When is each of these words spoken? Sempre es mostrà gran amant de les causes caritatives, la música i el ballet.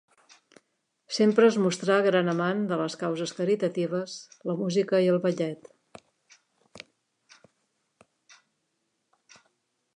Sempre 1.17 1.45
es 1.49 1.57
mostrà 1.65 1.97
gran 2.07 2.31
amant 2.33 2.63
de 2.71 2.79
les 2.79 2.95
causes 3.03 3.33
caritatives, 3.41 4.17
la 4.51 4.57
música 4.63 5.03
i 5.05 5.13
el 5.13 5.21
ballet. 5.25 5.69